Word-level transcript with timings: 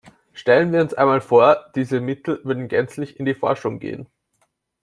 Stellen 0.33 0.73
wir 0.73 0.81
uns 0.81 0.95
einmal 0.95 1.21
vor, 1.21 1.67
diese 1.75 2.01
Mittel 2.01 2.43
würden 2.43 2.67
gänzlich 2.69 3.19
in 3.19 3.25
die 3.27 3.35
Forschung 3.35 3.77
gehen. 3.77 4.07